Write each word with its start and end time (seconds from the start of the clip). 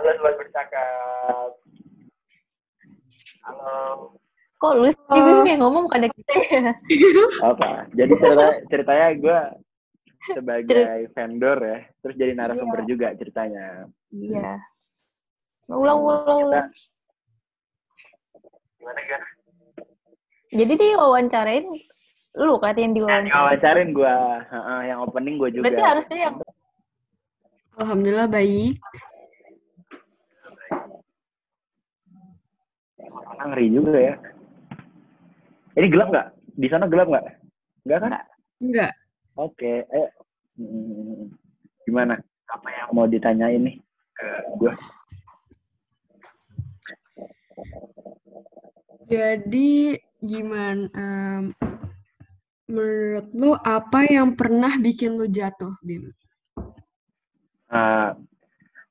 Halo 0.00 0.16
sobat 0.16 0.34
bercakap. 0.40 1.60
Halo. 3.44 4.16
Kok 4.56 4.72
lu 4.80 4.88
sih 4.88 5.20
Bim 5.20 5.44
yang 5.44 5.60
ngomong 5.60 5.92
bukan 5.92 6.08
kita 6.08 6.32
ya? 6.40 6.72
Apa? 7.44 7.84
Jadi 7.92 8.12
cerita 8.16 8.48
ceritanya 8.72 9.08
gue 9.20 9.40
sebagai 10.32 11.04
vendor 11.12 11.58
ya, 11.60 11.78
terus 12.00 12.16
jadi 12.16 12.32
narasumber 12.32 12.80
juga 12.88 13.12
ceritanya. 13.12 13.92
Iya. 14.08 14.56
Ulang, 15.68 16.00
ulang, 16.00 16.48
Kita 16.48 16.64
gimana 18.80 19.00
kan? 19.04 19.20
Jadi 20.48 20.72
dia 20.80 20.96
wawancarain 20.96 21.68
lu 22.40 22.56
katanya 22.56 22.80
yang 22.88 22.96
diwawancara. 22.96 23.28
ngawacarin 23.36 23.88
gue, 23.92 24.16
yang 24.88 24.98
opening 25.04 25.36
gue 25.36 25.60
juga. 25.60 25.68
Berarti 25.68 25.84
harusnya 25.84 26.18
yang 26.24 26.34
Alhamdulillah 27.76 28.32
baik. 28.32 28.80
Ah, 33.10 33.46
ngeri 33.50 33.66
juga 33.74 33.98
ya. 33.98 34.14
Ini 35.74 35.86
gelap 35.90 36.08
nggak? 36.10 36.28
Di 36.58 36.66
sana 36.70 36.86
gelap 36.90 37.08
nggak? 37.10 37.24
Nggak 37.86 37.98
kan? 37.98 38.10
Nggak. 38.10 38.24
Enggak. 38.60 38.92
Oke, 39.40 39.88
eh 39.88 40.08
hmm, 40.60 41.32
gimana? 41.88 42.20
Apa 42.50 42.68
yang 42.68 42.88
mau 42.92 43.06
ditanyain 43.06 43.62
nih 43.62 43.76
ke 44.18 44.28
gue? 44.58 44.72
Jadi 49.10 49.98
gimana 50.20 50.86
em, 50.94 51.42
menurut 52.70 53.26
lu 53.34 53.50
apa 53.58 54.06
yang 54.06 54.36
pernah 54.36 54.76
bikin 54.78 55.16
lu 55.18 55.26
jatuh, 55.26 55.72
Bim? 55.82 56.10
Uh, 57.70 58.18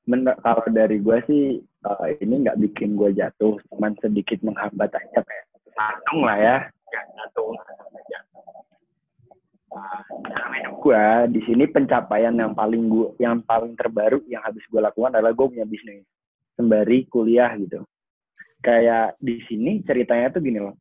men- 0.08 0.40
kalau 0.40 0.64
dari 0.72 0.98
gue 0.98 1.18
sih 1.28 1.44
uh, 1.86 2.06
ini 2.20 2.44
nggak 2.44 2.60
bikin 2.60 2.96
gue 2.96 3.10
jatuh, 3.16 3.56
cuman 3.72 3.96
sedikit 4.00 4.40
menghambat 4.44 4.92
aja 4.92 5.20
kayak 5.24 5.46
sandung 5.72 6.20
lah 6.26 6.38
ya, 6.38 6.56
nggak 6.68 7.04
jatuh 7.16 7.50
aja. 7.56 8.18
Uh, 9.70 10.02
gue 10.82 11.04
di 11.30 11.40
sini 11.46 11.64
pencapaian 11.70 12.34
yang 12.34 12.52
paling 12.58 12.90
gue, 12.90 13.14
yang 13.22 13.38
paling 13.46 13.78
terbaru 13.78 14.18
yang 14.26 14.42
habis 14.42 14.66
gue 14.66 14.80
lakukan 14.82 15.14
adalah 15.14 15.30
gue 15.30 15.46
punya 15.46 15.66
bisnis 15.68 16.02
sembari 16.58 17.06
kuliah 17.06 17.54
gitu. 17.56 17.86
Kayak 18.60 19.16
di 19.16 19.40
sini 19.48 19.80
ceritanya 19.86 20.34
tuh 20.36 20.42
gini 20.44 20.58
loh, 20.60 20.76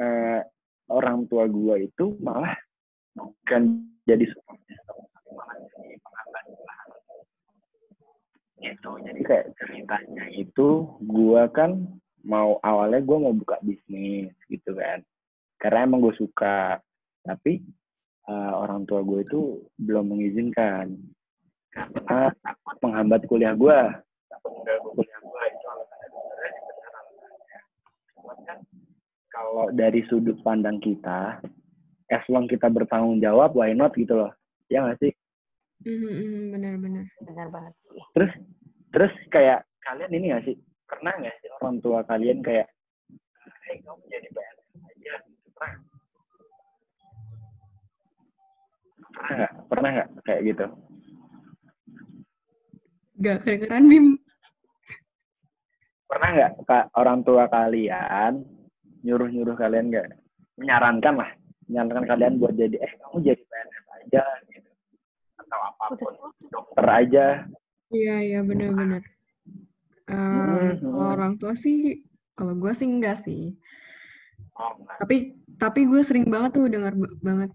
uh, 0.00 0.40
orang 0.88 1.28
tua 1.28 1.44
gue 1.44 1.90
itu 1.90 2.16
malah 2.22 2.56
bukan 3.12 3.84
jadi 4.08 4.24
gitu. 8.60 8.90
Jadi 9.00 9.20
kayak 9.24 9.46
ceritanya 9.56 10.24
itu 10.32 10.86
gua 11.04 11.48
kan 11.48 11.88
mau 12.20 12.60
awalnya 12.60 13.00
gua 13.00 13.18
mau 13.28 13.34
buka 13.34 13.56
bisnis 13.64 14.32
gitu 14.48 14.76
kan. 14.76 15.00
Karena 15.60 15.84
emang 15.84 16.00
gue 16.00 16.16
suka. 16.16 16.80
Tapi 17.20 17.60
eh, 18.28 18.52
orang 18.56 18.88
tua 18.88 19.04
gue 19.04 19.20
itu 19.20 19.60
belum 19.76 20.16
mengizinkan. 20.16 20.96
Karena 21.70 22.32
takut 22.40 22.76
menghambat 22.80 23.28
kuliah 23.28 23.52
itu 23.54 23.68
kan 23.68 24.00
kalau 29.30 29.70
dari 29.70 30.02
sudut 30.10 30.36
pandang 30.42 30.82
kita 30.82 31.38
as 32.10 32.24
long 32.26 32.50
kita 32.50 32.66
bertanggung 32.66 33.22
jawab 33.22 33.54
why 33.54 33.70
not 33.70 33.94
gitu 33.94 34.16
loh. 34.18 34.32
Ya 34.66 34.82
nggak 34.82 34.98
sih 34.98 35.12
Mhm, 35.80 36.12
mhm, 36.12 36.42
Benar-benar. 36.52 37.04
benar. 37.24 37.46
Banget 37.48 37.74
sih. 37.80 38.02
terus 38.12 38.32
terus 38.92 39.12
kayak 39.32 39.64
kalian 39.80 40.12
ini 40.12 40.36
gak 40.36 40.44
sih? 40.44 40.56
Pernah 40.84 41.12
nggak 41.16 41.36
sih 41.40 41.48
orang 41.56 41.76
tua 41.80 42.04
kalian 42.04 42.44
kayak 42.44 42.68
hey, 43.64 43.80
kamu 43.80 44.02
jadi 44.10 44.28
PNS 44.28 44.68
aja 44.84 45.14
pernah? 45.56 45.72
Pernah 49.14 49.32
nggak? 49.38 49.52
Pernah 49.70 49.88
nggak 49.94 50.08
kayak 50.26 50.40
gitu? 50.44 50.66
Gak 53.20 53.36
kedengeran, 53.44 53.84
Bim. 53.88 54.06
pernah 56.10 56.28
nggak 56.34 56.52
kak 56.66 56.84
orang 56.98 57.22
tua 57.22 57.46
kalian 57.46 58.42
nyuruh 59.06 59.30
nyuruh 59.30 59.54
kalian 59.56 59.94
nggak? 59.94 60.10
Menyarankan 60.58 61.14
lah. 61.16 61.30
Menyarankan 61.70 62.04
kalian 62.04 62.34
buat 62.42 62.52
jadi 62.58 62.76
eh 62.82 62.92
kamu 62.98 63.16
jadi 63.22 63.42
PNS 63.46 63.84
aja 63.94 64.22
gitu 64.50 64.59
atau 65.50 65.60
apa 65.66 65.84
pun 65.98 66.14
dokter 66.46 66.86
aja 66.86 67.26
Iya, 67.90 68.16
iya 68.22 68.40
benar-benar. 68.40 69.02
Em, 70.06 70.78
Mhm. 70.78 70.78
kalau 70.78 71.06
orang 71.10 71.34
tua 71.36 71.58
sih, 71.58 72.06
kalau 72.38 72.54
gue 72.54 72.70
sih 72.70 72.86
enggak 72.86 73.18
sih. 73.18 73.58
oh, 74.54 74.78
enggak. 74.78 74.96
Tapi 75.02 75.16
tapi 75.58 75.80
gue 75.84 75.98
sering 76.00 76.30
banget 76.30 76.54
tuh 76.54 76.70
dengar 76.70 76.94
ba- 76.94 77.18
banget 77.18 77.50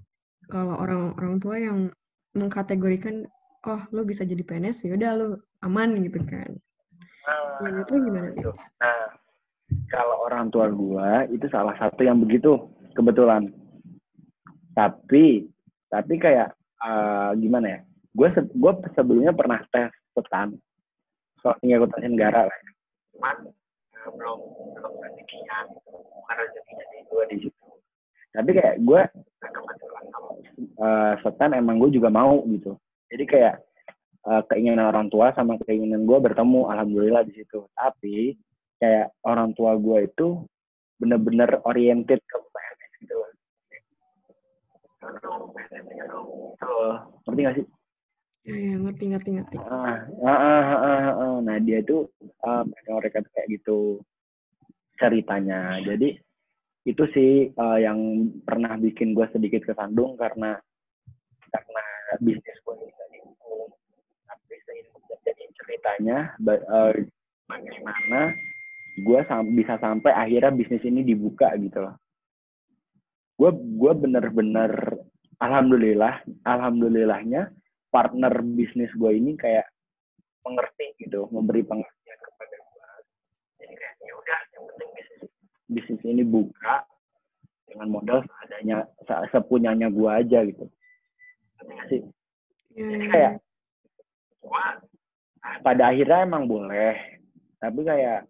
kalau 0.46 0.76
orang-orang 0.76 1.40
tua 1.40 1.56
yang 1.56 1.88
mengkategorikan, 2.36 3.24
oh 3.64 3.80
lu 3.90 4.04
bisa 4.04 4.28
jadi 4.28 4.44
PNS 4.44 4.84
ya 4.84 5.00
udah 5.00 5.12
lu 5.16 5.28
aman 5.64 6.04
gitu 6.04 6.20
kan. 6.28 6.52
Nah, 7.24 7.64
Menurut 7.64 7.88
lu 7.90 7.98
gimana, 8.04 8.28
itu. 8.36 8.52
Nah, 8.84 9.16
kalau 9.88 10.20
orang 10.22 10.52
tua 10.52 10.68
gua 10.68 11.24
itu 11.26 11.48
salah 11.48 11.80
satu 11.80 12.04
yang 12.04 12.20
begitu 12.20 12.60
kebetulan. 12.92 13.56
Tapi 14.76 15.48
tapi 15.88 16.14
kayak 16.20 16.52
eh, 16.86 17.30
gimana 17.42 17.68
ya? 17.68 17.80
Gue 18.16 18.28
se 18.32 18.42
gua 18.56 18.78
sebelumnya 18.94 19.34
pernah 19.36 19.60
tes 19.74 19.92
petan 20.16 20.56
soal 21.42 21.58
pengikutan 21.60 22.06
negara 22.14 22.48
lah. 22.48 22.60
Cuman 23.12 23.36
eh, 23.50 24.10
belum 24.14 24.40
belum 24.78 24.94
rezekinya 25.02 25.58
bukan 25.90 26.36
rezekinya 26.38 26.86
di 26.94 26.98
gua 27.10 27.24
di 27.28 27.38
situ. 27.42 27.66
Tapi 28.36 28.50
kayak 28.54 28.76
gue 28.86 29.02
kalau 29.42 30.40
eh, 30.60 31.14
setan 31.26 31.58
emang 31.58 31.82
gue 31.82 31.92
juga 31.98 32.14
mau 32.14 32.46
gitu. 32.48 32.78
Jadi 33.10 33.26
kayak 33.26 33.56
keinginan 34.50 34.90
orang 34.90 35.06
tua 35.14 35.30
sama 35.38 35.54
keinginan 35.70 36.10
gue 36.10 36.18
bertemu 36.18 36.66
alhamdulillah 36.74 37.22
di 37.30 37.38
situ 37.38 37.70
tapi 37.78 38.34
kayak 38.82 39.14
orang 39.22 39.54
tua 39.54 39.78
gue 39.78 40.10
itu 40.10 40.42
bener-bener 41.00 41.60
oriented 41.68 42.20
ke 42.24 42.38
PNS 42.40 42.92
gitu 43.04 43.16
loh 43.20 43.32
Ngerti 47.26 47.42
gak 47.44 47.58
sih 47.60 47.68
Ya, 48.46 48.54
ya, 48.54 48.78
ngerti, 48.78 49.04
ngerti, 49.10 49.30
ngerti. 49.42 49.58
Ah, 49.58 50.06
ah, 50.22 50.30
ah, 50.30 50.38
ah, 50.38 50.78
ah, 50.86 51.14
ah. 51.18 51.36
nah 51.42 51.58
dia 51.58 51.82
itu 51.82 52.06
uh, 52.46 52.62
mereka 52.62 53.26
kayak 53.34 53.58
gitu 53.58 54.06
ceritanya 55.02 55.82
jadi 55.82 56.22
itu 56.86 57.04
sih 57.10 57.50
uh, 57.58 57.82
yang 57.82 58.30
pernah 58.46 58.78
bikin 58.78 59.18
gue 59.18 59.26
sedikit 59.34 59.66
kesandung 59.66 60.14
karena 60.22 60.62
karena 61.50 61.84
bisnis 62.22 62.58
gue 62.62 62.76
bisa 62.86 63.04
dihukum 63.10 63.74
tapi 64.30 64.56
jadi 65.26 65.44
ceritanya 65.58 66.18
ba- 66.38 66.62
uh, 66.70 66.94
bagaimana 67.50 68.38
gue 69.02 69.20
sam- 69.26 69.58
bisa 69.58 69.82
sampai 69.82 70.14
akhirnya 70.14 70.54
bisnis 70.54 70.86
ini 70.86 71.02
dibuka 71.02 71.50
gitu 71.58 71.82
loh 71.82 71.98
gue 73.42 73.52
gue 73.52 73.94
bener-bener 74.06 75.02
alhamdulillah 75.40 76.24
alhamdulillahnya 76.48 77.52
partner 77.92 78.34
bisnis 78.44 78.92
gue 78.96 79.12
ini 79.16 79.36
kayak 79.36 79.68
mengerti 80.46 80.94
gitu 81.02 81.28
memberi 81.32 81.66
pengertian 81.66 82.20
kepada 82.22 82.56
gue 82.60 82.92
jadi 83.64 83.74
kayak 83.76 83.96
ya 84.04 84.14
udah 84.14 84.40
yang 84.54 84.64
penting 84.70 84.90
bisnis 84.94 85.22
bisnis 85.72 86.02
ini 86.06 86.24
buka 86.24 86.86
dengan 87.66 87.88
modal 87.92 88.20
seadanya 88.24 88.88
se- 89.04 89.28
sepunyanya 89.36 89.92
gue 89.92 90.08
aja 90.08 90.40
gitu. 90.48 90.70
Sih? 91.90 92.02
Ya, 92.76 92.86
jadi 92.92 93.06
ya, 93.08 93.12
kayak 93.12 93.34
ya. 93.40 93.42
gua 94.44 94.66
ah, 95.42 95.56
pada 95.64 95.84
akhirnya 95.90 96.28
emang 96.28 96.46
boleh 96.46 96.96
tapi 97.58 97.82
kayak 97.88 98.28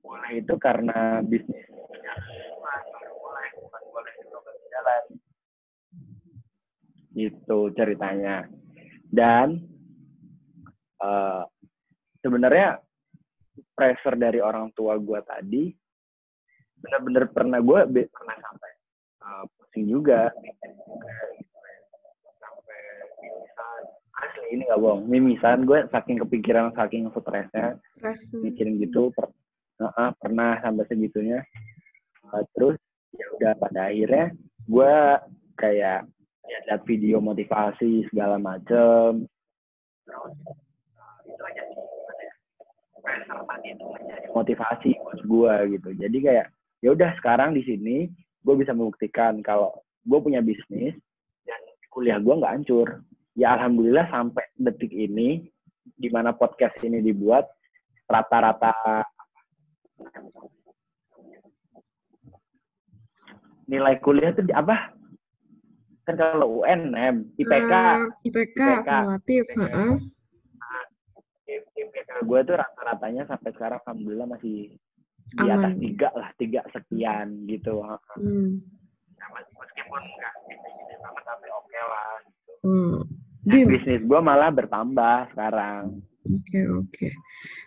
boleh 0.00 0.30
itu 0.40 0.54
karena 0.56 1.20
bisnis 1.22 1.68
boleh 1.68 3.48
bukan 3.60 3.82
boleh 3.92 4.12
itu 4.24 4.36
berjalan 4.40 5.02
itu 7.18 7.58
ceritanya. 7.74 8.46
Dan 9.08 9.58
eh, 11.02 11.42
sebenarnya 12.22 12.78
pressure 13.74 14.14
dari 14.14 14.38
orang 14.38 14.70
tua 14.74 14.94
gue 14.98 15.20
tadi 15.26 15.64
benar-benar 16.78 17.26
pernah 17.34 17.58
gue 17.58 17.80
pernah 18.06 18.36
sampai 18.38 18.70
eh, 19.26 19.44
pusing 19.58 19.86
juga. 19.90 20.30
Sampai 22.38 22.80
mimisan 23.18 23.82
asli 24.18 24.46
ini 24.54 24.62
nggak 24.66 24.80
bohong 24.82 25.02
mimisan 25.06 25.62
gue 25.66 25.78
saking 25.90 26.18
kepikiran 26.22 26.74
saking 26.74 27.10
stresnya 27.14 27.78
mikirin 28.42 28.82
gitu 28.82 29.14
per, 29.14 29.30
uh-uh, 29.78 30.10
pernah 30.18 30.58
sampai 30.62 30.84
segitunya. 30.90 31.42
Uh, 32.28 32.44
terus 32.52 32.76
ya 33.14 33.26
udah 33.40 33.52
pada 33.56 33.88
akhirnya 33.88 34.36
gue 34.68 34.94
kayak 35.56 36.04
lihat 36.68 36.84
video 36.84 37.16
motivasi 37.24 38.04
segala 38.12 38.36
macem. 38.36 39.24
Motivasi 44.36 44.92
buat 45.00 45.20
gue 45.24 45.54
gitu. 45.80 45.88
Jadi 45.96 46.18
kayak 46.20 46.46
ya 46.84 46.92
udah 46.92 47.16
sekarang 47.16 47.56
di 47.56 47.64
sini 47.64 48.12
gue 48.44 48.54
bisa 48.60 48.76
membuktikan 48.76 49.40
kalau 49.40 49.80
gue 50.04 50.18
punya 50.20 50.44
bisnis 50.44 50.92
dan 51.48 51.60
kuliah 51.88 52.20
gue 52.20 52.36
nggak 52.36 52.52
hancur. 52.60 53.00
Ya 53.32 53.56
alhamdulillah 53.56 54.12
sampai 54.12 54.44
detik 54.60 54.92
ini 54.92 55.48
di 55.96 56.12
mana 56.12 56.36
podcast 56.36 56.76
ini 56.84 57.00
dibuat 57.00 57.48
rata-rata 58.04 59.08
nilai 63.64 63.96
kuliah 64.04 64.36
itu 64.36 64.44
apa 64.52 64.97
kan 66.08 66.16
kalau 66.16 66.64
UN 66.64 66.96
em 66.96 67.16
IPK 67.36 67.68
Ah, 67.68 68.00
IPK, 68.24 68.56
IPK. 68.56 68.88
kumulatif. 68.88 69.42
heeh. 69.52 69.92
IPK 71.76 72.10
gue 72.24 72.40
tuh 72.42 72.56
rata-ratanya 72.56 73.22
sampai 73.24 73.50
sekarang 73.52 73.78
alhamdulillah 73.82 74.26
masih 74.26 74.72
di 75.28 75.46
atas 75.46 75.70
Aman. 75.70 75.78
tiga 75.78 76.08
lah 76.12 76.28
tiga 76.34 76.60
sekian 76.70 77.44
gitu 77.44 77.84
Hmm. 78.16 78.64
Mes- 79.18 79.52
meskipun 79.52 80.00
nggak 80.00 80.32
gede-gede 80.42 80.94
banget 80.98 81.22
tapi 81.22 81.46
oke 81.50 81.78
lah 81.82 82.10
Hmm. 82.58 82.96
Bim, 83.44 83.66
bisnis 83.66 84.02
gue 84.02 84.20
malah 84.20 84.50
bertambah 84.50 85.30
sekarang 85.30 86.00
oke 86.24 86.60
oke. 86.78 87.08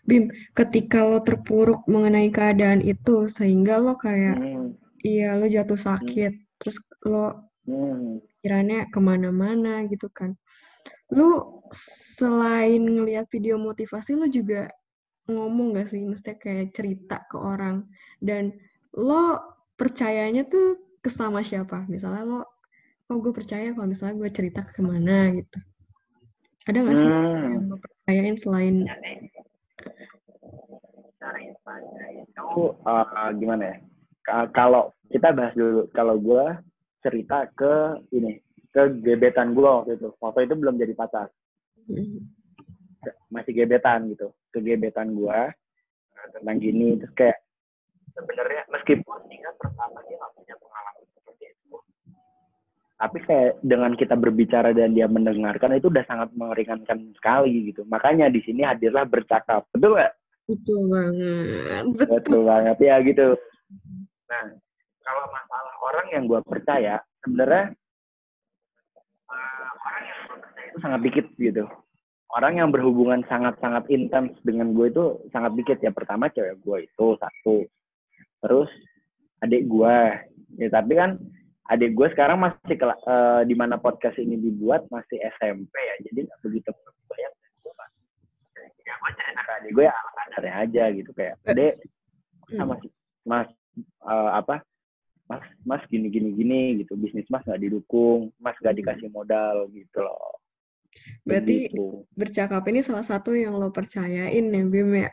Bim, 0.04 0.28
ketika 0.52 1.02
lo 1.02 1.22
terpuruk 1.22 1.86
mengenai 1.86 2.28
keadaan 2.28 2.82
itu, 2.82 3.26
sehingga 3.28 3.78
lo 3.78 3.96
kayak, 3.96 4.36
hmm. 4.36 4.76
iya 5.00 5.34
lo 5.34 5.46
jatuh 5.46 5.78
sakit, 5.80 6.34
terus 6.58 6.76
lo 7.04 7.48
Hmm. 7.64 8.18
Pikirannya 8.42 8.90
ke 8.90 8.98
mana-mana 8.98 9.86
gitu 9.86 10.10
kan. 10.10 10.34
Lu 11.14 11.62
selain 12.18 12.82
ngelihat 12.82 13.30
video 13.30 13.62
motivasi, 13.62 14.18
lu 14.18 14.26
juga 14.34 14.66
ngomong 15.30 15.78
gak 15.78 15.94
sih, 15.94 16.02
mesti 16.02 16.34
kayak 16.42 16.74
cerita 16.74 17.22
ke 17.30 17.38
orang. 17.38 17.86
Dan 18.18 18.58
lo 18.98 19.38
percayanya 19.78 20.50
tuh 20.50 20.82
ke 21.06 21.14
sama 21.14 21.46
siapa? 21.46 21.86
Misalnya 21.86 22.26
lo, 22.26 22.42
oh 23.14 23.18
gue 23.22 23.30
percaya 23.30 23.78
kalau 23.78 23.86
misalnya 23.86 24.18
gue 24.18 24.30
cerita 24.34 24.66
ke 24.66 24.82
mana 24.82 25.30
gitu. 25.38 25.62
Ada 26.66 26.82
gak 26.82 26.98
sih 26.98 27.10
Hmm. 27.14 27.46
yang 27.46 27.70
lo 27.70 27.78
percayain 27.78 28.38
selain 28.42 28.76
itu 32.26 32.74
uh, 32.90 33.30
gimana 33.38 33.64
ya? 33.70 33.78
Ka- 34.26 34.50
Kalau 34.50 34.90
kita 35.14 35.30
bahas 35.30 35.54
dulu, 35.54 35.86
kalau 35.94 36.18
gue 36.18 36.46
cerita 37.02 37.50
ke 37.54 38.00
ini, 38.14 38.38
ke 38.70 39.02
gebetan 39.02 39.58
gue 39.58 39.66
waktu 39.66 39.98
itu. 39.98 40.10
Waktu 40.22 40.48
itu 40.48 40.56
belum 40.56 40.78
jadi 40.78 40.94
pacar, 40.96 41.28
Hmm, 41.82 42.22
masih 43.34 43.58
gebetan 43.58 44.14
gitu. 44.14 44.30
Ke 44.54 44.62
gebetan 44.62 45.18
gue 45.18 45.40
tentang 46.38 46.58
gini, 46.62 47.02
terus 47.02 47.14
kayak 47.18 47.42
sebenarnya 48.14 48.62
meskipun 48.70 49.20
dia 49.28 49.50
pertama 49.58 49.98
dia 50.06 50.16
nggak 50.22 50.32
punya 50.38 50.56
pengalaman 50.62 51.04
seperti 51.18 51.44
itu, 51.50 51.78
tapi 53.02 53.18
kayak 53.26 53.52
dengan 53.66 53.92
kita 53.98 54.14
berbicara 54.14 54.70
dan 54.78 54.94
dia 54.94 55.10
mendengarkan 55.10 55.74
itu 55.74 55.90
udah 55.90 56.06
sangat 56.06 56.30
meringankan 56.38 57.10
sekali 57.18 57.74
gitu. 57.74 57.82
Makanya 57.90 58.30
di 58.30 58.46
sini 58.46 58.62
hadirlah 58.62 59.10
bercakap, 59.10 59.66
betul 59.74 59.98
nggak? 59.98 60.14
betul 60.52 60.82
banget, 60.92 61.84
betul. 61.96 62.14
Betul 62.20 62.42
banget 62.46 62.78
ya 62.84 62.96
gitu. 63.02 63.28
Orang 66.02 66.18
yang 66.18 66.26
gue 66.26 66.42
percaya, 66.42 66.98
sebenarnya 67.22 67.78
eh, 69.30 69.66
orang 69.70 70.02
yang 70.02 70.18
gue 70.26 70.38
percaya 70.42 70.66
itu 70.66 70.80
sangat 70.82 71.00
dikit 71.06 71.26
gitu. 71.38 71.70
Orang 72.34 72.58
yang 72.58 72.74
berhubungan 72.74 73.22
sangat-sangat 73.30 73.86
intens 73.94 74.34
dengan 74.42 74.74
gue 74.74 74.90
itu 74.90 75.22
sangat 75.30 75.54
dikit 75.54 75.78
ya. 75.78 75.94
Pertama 75.94 76.34
cewek 76.34 76.58
gue 76.58 76.90
itu 76.90 77.08
satu. 77.22 77.70
Terus 78.42 78.70
adik 79.46 79.70
gue. 79.70 79.98
Ya, 80.58 80.74
tapi 80.74 80.98
kan 80.98 81.22
adik 81.70 81.94
gue 81.94 82.10
sekarang 82.18 82.42
masih 82.42 82.82
eh, 82.82 83.42
di 83.46 83.54
mana 83.54 83.78
podcast 83.78 84.18
ini 84.18 84.42
dibuat 84.42 84.90
masih 84.90 85.22
SMP 85.38 85.78
ya. 85.78 85.96
Jadi 86.10 86.26
nggak 86.26 86.42
begitu 86.42 86.74
banyak. 87.06 87.34
Ya, 88.90 88.94
gue 88.98 89.12
cerita 89.22 89.42
ke 89.46 89.52
adik 89.62 89.72
gue 89.78 89.86
ya 89.86 89.94
aja 90.66 90.84
gitu 90.98 91.14
kayak. 91.14 91.38
Dek, 91.46 91.78
sama 92.58 92.74
Hmm, 92.74 92.90
mas 93.22 93.50
eh, 94.10 94.32
apa 94.34 94.66
mas 95.32 95.46
mas 95.64 95.84
gini 95.88 96.12
gini 96.12 96.36
gini 96.36 96.84
gitu 96.84 97.00
bisnis 97.00 97.24
mas 97.32 97.40
nggak 97.48 97.64
didukung 97.64 98.36
mas 98.44 98.60
nggak 98.60 98.76
Hmm. 98.76 98.82
dikasih 98.84 99.10
modal 99.16 99.72
gitu 99.72 100.04
loh 100.04 100.36
Berarti 101.24 101.72
Begitu. 101.72 102.04
bercakap 102.20 102.68
ini 102.68 102.84
salah 102.84 103.08
satu 103.08 103.32
yang 103.32 103.56
lo 103.56 103.72
percayain 103.72 104.44
ya, 104.52 104.62
Bim 104.68 104.92
ya? 104.92 105.08
ya 105.08 105.12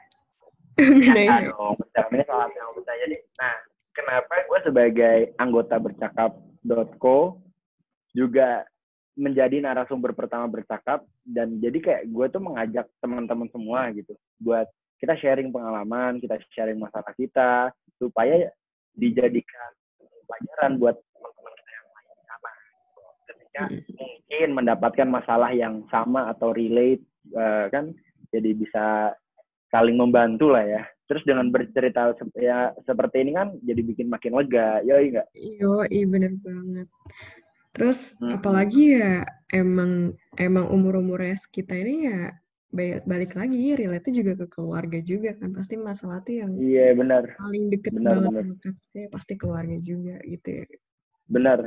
Mengenai 0.82 1.46
dong 1.54 1.78
bercakap 1.78 2.10
ini 2.18 2.24
salah 2.26 2.50
satu 2.50 2.58
yang 2.58 2.74
percaya 2.74 3.02
deh 3.06 3.22
nah 3.38 3.56
kenapa 3.94 4.32
gue 4.42 4.60
sebagai 4.66 5.18
anggota 5.38 5.74
bercakap.co 5.78 7.18
juga 8.10 8.66
menjadi 9.14 9.62
narasumber 9.62 10.14
pertama 10.14 10.50
bercakap 10.50 11.06
dan 11.22 11.58
jadi 11.62 11.78
kayak 11.78 12.02
gue 12.10 12.26
tuh 12.30 12.42
mengajak 12.42 12.86
teman-teman 12.98 13.46
semua 13.50 13.90
gitu 13.94 14.14
buat 14.42 14.66
kita 14.98 15.14
sharing 15.14 15.54
pengalaman 15.54 16.18
kita 16.18 16.38
sharing 16.54 16.78
masalah 16.78 17.14
kita 17.14 17.70
supaya 17.98 18.50
dijadikan 18.98 19.70
pelajaran 20.28 20.76
buat 20.76 20.96
teman-teman 21.00 21.52
kita 21.56 21.70
yang 21.72 21.88
lain 21.88 22.18
sama 22.28 22.50
ketika 23.24 23.62
Hmm. 23.66 23.80
mungkin 23.96 24.48
mendapatkan 24.54 25.08
masalah 25.08 25.50
yang 25.50 25.74
sama 25.88 26.28
atau 26.30 26.52
relate 26.52 27.02
eh, 27.32 27.66
kan 27.72 27.90
jadi 28.28 28.52
bisa 28.52 29.16
saling 29.72 29.96
membantu 29.96 30.52
lah 30.52 30.64
ya 30.64 30.82
terus 31.08 31.24
dengan 31.24 31.48
bercerita 31.48 32.12
ya 32.36 32.76
seperti 32.84 33.24
ini 33.24 33.32
kan 33.32 33.56
jadi 33.64 33.80
bikin 33.80 34.12
makin 34.12 34.36
lega 34.36 34.84
ya 34.84 35.00
enggak 35.00 35.28
Yo, 35.32 35.80
iya 35.88 36.04
bener 36.04 36.36
banget. 36.44 36.88
Terus 37.72 38.12
Hmm. 38.20 38.36
apalagi 38.36 39.00
ya 39.00 39.24
emang 39.54 40.12
emang 40.36 40.66
umur-umurnya 40.68 41.40
kita 41.48 41.72
ini 41.78 42.10
ya 42.10 42.34
balik 42.74 43.32
lagi 43.32 43.72
relate 43.74 44.12
juga 44.12 44.32
ke 44.44 44.46
keluarga 44.52 44.98
juga 45.00 45.32
kan. 45.40 45.56
Pasti 45.56 45.74
masalah 45.80 46.20
tuh 46.20 46.36
yang 46.44 46.52
iya 46.60 46.92
benar. 46.92 47.24
paling 47.40 47.72
deket 47.72 47.92
Benar, 47.96 48.28
banget 48.28 48.44
benar. 48.44 48.72
ya 48.92 49.06
pasti 49.08 49.32
keluarga 49.40 49.76
juga 49.80 50.16
gitu 50.24 50.48
ya. 50.62 50.64
benar. 51.32 51.58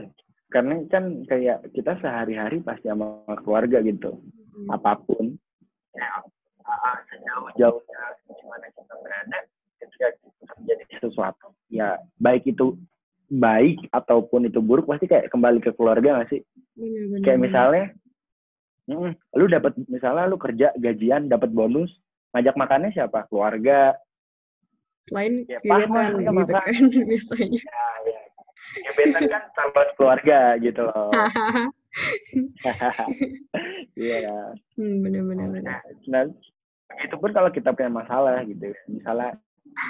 Karena 0.52 0.84
kan 0.92 1.24
kayak 1.26 1.64
kita 1.74 1.96
sehari-hari 2.04 2.60
pasti 2.62 2.86
sama 2.92 3.24
keluarga 3.42 3.82
gitu. 3.82 4.22
Hmm. 4.52 4.68
apa 4.68 5.00
pun. 5.00 5.40
Ya 5.96 6.22
ah, 6.68 6.98
sejauh-jauhnya 7.10 8.02
gimana 8.28 8.68
kita 8.76 8.94
berada 9.00 9.38
ketika 9.82 10.08
terjadi 10.56 10.84
sesuatu 11.02 11.52
ya 11.72 11.98
baik 12.22 12.46
itu 12.46 12.78
baik 13.32 13.80
ataupun 13.96 14.52
itu 14.52 14.60
buruk 14.60 14.86
pasti 14.92 15.08
kayak 15.08 15.32
kembali 15.32 15.64
ke 15.64 15.72
keluarga 15.74 16.20
nggak 16.20 16.30
sih? 16.36 16.42
Bener, 16.76 17.04
bener, 17.10 17.24
kayak 17.24 17.40
misalnya 17.40 17.84
mm, 18.92 19.40
lu 19.40 19.46
dapat 19.48 19.74
misalnya 19.88 20.28
lu 20.28 20.36
kerja 20.36 20.76
gajian 20.76 21.32
dapat 21.32 21.50
bonus 21.50 21.90
ngajak 22.36 22.56
makannya 22.56 22.92
siapa? 22.92 23.28
Keluarga. 23.28 23.96
Selain 25.10 25.44
Ya, 25.50 25.58
gebetan 25.64 26.22
gitu 26.22 26.46
kan 26.54 26.84
biasanya. 27.10 27.62
ya 27.64 27.88
ya. 28.06 28.22
Gebetan 28.92 29.24
kan 29.28 29.44
tambah 29.56 29.86
keluarga 29.96 30.40
gitu 30.60 30.82
loh. 30.86 31.12
Iya. 34.00 34.56
Hmm, 34.80 35.04
bener 35.04 35.28
bener 35.28 35.48
bener. 35.52 35.76
nah, 36.08 36.24
nah 36.24 36.24
itu 37.04 37.16
pun 37.20 37.32
kalau 37.36 37.52
kita 37.52 37.76
punya 37.76 37.92
masalah 37.92 38.40
gitu. 38.48 38.72
Misalnya 38.88 39.36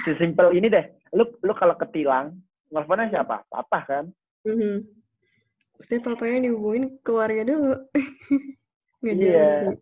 sesimpel 0.02 0.50
ini 0.50 0.66
deh. 0.66 0.82
Lu 1.14 1.30
lu 1.46 1.54
kalau 1.54 1.78
ketilang 1.78 2.42
nelfonnya 2.74 3.06
siapa? 3.10 3.46
Papa 3.46 3.78
kan? 3.86 4.04
Mhm. 4.42 4.82
Pasti 5.78 5.98
papanya 5.98 6.50
dihubungin 6.50 6.98
keluarga 7.02 7.42
dulu. 7.46 7.74
Nggak 9.02 9.14
Iya. 9.18 9.46
tuh. 9.66 9.76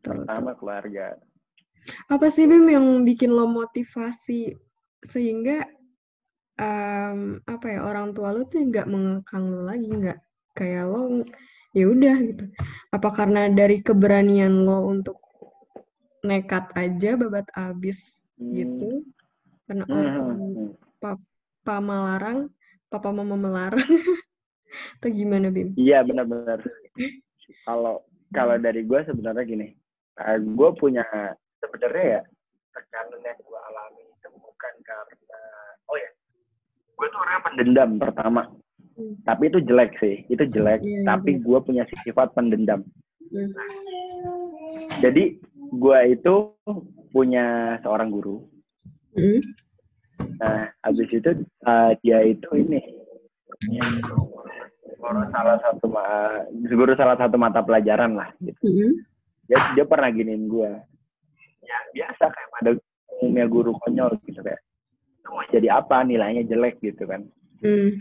pertama 0.00 0.56
keluarga 0.56 1.12
Apa 2.08 2.32
sih 2.32 2.48
Bim 2.48 2.64
yang 2.68 3.04
bikin 3.04 3.28
lo 3.32 3.44
motivasi 3.44 4.56
sehingga 5.04 5.64
em, 6.56 7.40
apa 7.44 7.66
ya 7.68 7.80
orang 7.84 8.12
tua 8.12 8.32
lo 8.36 8.44
tuh 8.44 8.60
nggak 8.64 8.88
mengekang 8.88 9.44
lo 9.48 9.64
lagi 9.64 9.88
nggak 9.88 10.18
kayak 10.56 10.84
lo 10.88 11.24
ya 11.76 11.84
udah 11.88 12.16
gitu. 12.20 12.44
Apa 12.92 13.08
karena 13.12 13.48
dari 13.52 13.80
keberanian 13.80 14.64
lo 14.64 14.88
untuk 14.88 15.20
nekat 16.24 16.68
aja 16.76 17.16
babat 17.16 17.48
abis 17.56 18.00
Hmm. 18.36 18.52
gitu? 18.56 19.04
Karena 19.68 19.84
Hmm, 19.88 19.94
orang 19.94 20.16
hmm, 20.16 20.52
hmm. 20.56 20.70
papa 21.00 21.76
melarang, 21.80 22.38
papa 22.88 23.08
mama 23.12 23.36
melarang, 23.36 23.84
atau 25.00 25.08
gimana 25.12 25.48
Bim? 25.48 25.72
Iya 25.76 26.04
benar-benar. 26.04 26.60
Kalau 27.66 28.04
kalau 28.30 28.56
dari 28.58 28.86
gue 28.86 29.00
sebenarnya 29.04 29.44
gini, 29.46 29.68
gue 30.54 30.70
punya 30.78 31.02
sebenarnya 31.58 32.04
ya 32.18 32.22
tekanan 32.70 33.20
yang 33.26 33.38
gue 33.42 33.60
alami 33.70 34.02
itu 34.06 34.28
bukan 34.38 34.74
karena 34.86 35.40
oh 35.90 35.96
ya, 35.98 36.10
gue 36.94 37.06
tuh 37.10 37.20
orang 37.20 37.42
pendendam 37.42 37.90
pertama. 37.98 38.42
Hmm. 38.94 39.14
Tapi 39.26 39.50
itu 39.50 39.58
jelek 39.64 39.92
sih, 39.98 40.22
itu 40.30 40.44
jelek. 40.50 40.82
Iya, 40.82 41.02
iya, 41.02 41.06
tapi 41.06 41.40
gue 41.42 41.58
punya 41.62 41.82
sifat 42.06 42.34
pendendam. 42.34 42.86
Hmm. 43.30 43.50
Jadi 45.02 45.38
gue 45.70 45.98
itu 46.10 46.34
punya 47.10 47.78
seorang 47.82 48.10
guru. 48.10 48.46
Mm. 49.14 49.42
Nah, 50.38 50.70
habis 50.86 51.10
itu 51.10 51.30
uh, 51.66 51.90
dia 52.04 52.22
itu 52.22 52.46
ini 52.54 52.78
guru 55.00 55.24
salah 55.32 55.56
satu 55.64 55.86
guru 56.68 56.92
salah 56.94 57.16
satu 57.16 57.36
mata 57.40 57.64
pelajaran 57.64 58.12
lah 58.14 58.28
gitu. 58.44 58.60
Mm. 58.68 58.92
Dia 59.48 59.58
dia 59.74 59.84
pernah 59.88 60.12
giniin 60.12 60.44
gue. 60.46 60.70
Ya 61.64 61.78
biasa 61.96 62.28
kayak 62.28 62.48
pada 62.52 62.70
umumnya 63.18 63.46
guru 63.48 63.72
konyol 63.80 64.20
gitu 64.28 64.44
kayak. 64.44 64.60
"Lu 65.24 65.40
mau 65.40 65.44
jadi 65.48 65.68
apa 65.72 66.04
nilainya 66.04 66.44
jelek 66.44 66.78
gitu 66.84 67.08
kan. 67.08 67.24
Mm. 67.64 67.98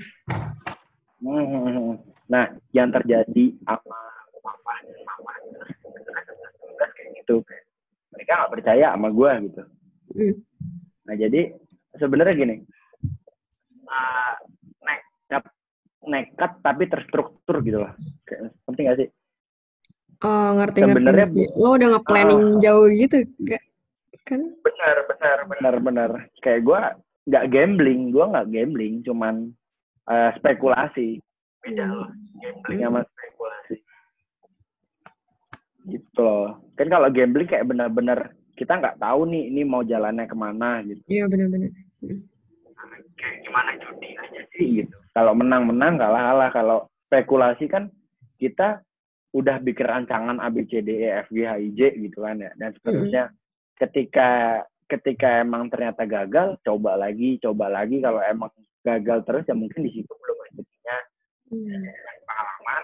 Hmm. 1.19 1.99
Nah, 2.31 2.45
yang 2.71 2.93
terjadi 2.95 3.57
apa 3.67 3.99
mama 4.39 4.73
kayak 6.79 7.09
gitu. 7.19 7.43
Mereka 8.15 8.31
nggak 8.39 8.53
percaya 8.55 8.95
sama 8.95 9.09
gue 9.11 9.31
gitu. 9.51 9.63
Mm. 10.15 10.35
Nah, 11.09 11.15
jadi 11.17 11.41
sebenarnya 11.99 12.35
gini. 12.37 12.55
Uh, 13.89 14.37
nekat 16.39 16.63
tapi 16.63 16.87
terstruktur 16.87 17.59
gitu 17.67 17.83
loh. 17.83 17.91
Kayak, 18.23 18.55
penting 18.63 18.83
gak 18.87 18.97
sih? 19.03 19.09
Oh, 20.23 20.55
ngerti 20.55 20.79
ngerti. 20.87 20.95
Sebenarnya 20.95 21.27
ngerti. 21.27 21.59
Lo 21.59 21.69
udah 21.75 21.89
nge-planning 21.99 22.43
jauh 22.63 22.87
gitu, 22.87 23.17
gak? 23.43 23.63
Kan? 24.23 24.41
Benar, 24.63 24.95
benar, 25.11 25.37
benar, 25.51 25.75
benar. 25.83 26.11
Kayak 26.39 26.63
gue 26.63 26.81
nggak 27.27 27.45
gambling, 27.51 28.15
gue 28.15 28.23
nggak 28.23 28.47
gambling, 28.55 28.93
cuman 29.03 29.35
eh, 30.07 30.31
spekulasi. 30.39 31.19
Beda 31.59 31.91
loh, 31.91 32.07
gambling 32.39 32.79
sama 32.87 33.01
spekulasi. 33.03 33.75
Gitu 35.91 36.19
loh. 36.23 36.63
Kan 36.79 36.87
kalau 36.87 37.11
gambling 37.11 37.49
kayak 37.51 37.67
benar-benar 37.67 38.31
kita 38.55 38.79
nggak 38.79 38.99
tahu 39.03 39.27
nih 39.27 39.51
ini 39.51 39.61
mau 39.67 39.83
jalannya 39.83 40.23
ke 40.23 40.35
mana 40.39 40.79
gitu. 40.87 41.03
Iya 41.11 41.27
benar-benar. 41.27 41.71
kayak 43.19 43.43
gimana 43.43 43.75
judi 43.83 44.15
aja 44.15 44.38
sih 44.59 44.83
gitu. 44.83 44.95
Kalau 45.15 45.31
menang-menang 45.31 45.95
kalah 45.95 46.21
kalah. 46.27 46.49
Kalau 46.51 46.77
spekulasi 47.07 47.71
kan 47.71 47.87
kita 48.35 48.83
udah 49.31 49.63
bikin 49.63 49.87
rancangan 49.87 50.43
A 50.43 50.51
B 50.51 50.67
C 50.67 50.83
D 50.83 51.07
E 51.07 51.09
F 51.23 51.31
G 51.31 51.47
H 51.47 51.55
I 51.55 51.69
J 51.71 51.95
gitu 51.95 52.27
kan 52.27 52.35
ya 52.43 52.51
dan 52.59 52.75
seterusnya. 52.75 53.31
Ketika 53.79 54.59
ketika 54.91 55.39
emang 55.39 55.71
ternyata 55.71 56.03
gagal, 56.03 56.59
coba 56.67 56.99
lagi, 56.99 57.39
coba 57.39 57.71
lagi. 57.71 58.03
Kalau 58.03 58.19
emang 58.19 58.51
gagal 58.83 59.23
terus 59.23 59.47
ya 59.47 59.55
mungkin 59.55 59.87
di 59.87 59.91
situ 59.95 60.11
belum 60.11 60.37
rezekinya 60.51 60.97
Hmm. 61.49 61.81
pengalaman. 62.29 62.83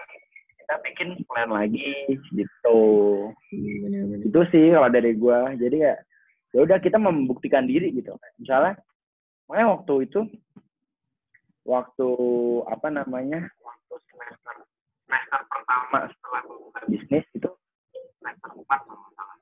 Kita 0.58 0.74
bikin 0.82 1.08
plan 1.30 1.50
lagi 1.54 2.18
gitu. 2.34 2.80
Hmm. 3.30 4.26
Itu 4.26 4.40
sih 4.50 4.74
kalau 4.74 4.90
dari 4.90 5.14
gua. 5.14 5.54
Jadi 5.54 5.76
kayak 5.78 6.00
ya 6.50 6.58
udah 6.66 6.78
kita 6.82 6.98
membuktikan 6.98 7.68
diri 7.68 7.94
gitu. 7.94 8.18
Misalnya 8.42 8.74
makanya 9.46 9.78
waktu 9.78 9.94
itu 10.10 10.26
waktu 11.66 12.08
apa 12.70 12.88
namanya 12.88 13.42
waktu 13.60 13.94
semester 14.08 14.54
semester 15.06 15.40
pertama 15.50 16.06
setelah 16.08 16.42
membuka 16.46 16.80
bisnis 16.86 17.26
itu 17.34 17.50
semester 18.22 18.50
empat 18.54 18.80
kalau 18.86 19.02
nggak 19.02 19.14
salah. 19.18 19.36